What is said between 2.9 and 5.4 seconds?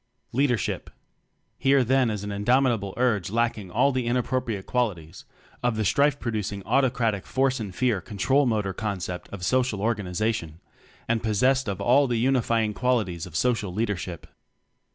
CJrge lacking all the inappropriate qualities